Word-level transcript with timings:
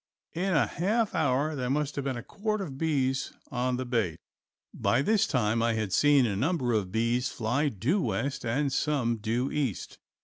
In 0.33 0.53
a 0.55 0.65
half 0.65 1.13
hour 1.13 1.55
there 1.55 1.69
must 1.69 1.95
have 1.95 2.03
been 2.05 2.17
a 2.17 2.23
quart 2.23 2.59
of 2.59 2.75
bees 2.75 3.33
on 3.51 3.77
the 3.77 3.85
bait. 3.85 4.17
By 4.73 5.03
this 5.03 5.27
time 5.27 5.61
I 5.61 5.73
had 5.73 5.93
seen 5.93 6.25
a 6.25 6.35
number 6.35 6.73
of 6.73 6.91
bees 6.91 7.29
fly 7.29 7.69
due 7.69 8.01
west 8.01 8.43
and 8.43 8.73
some 8.73 9.17
due 9.17 9.51
east. 9.51 9.99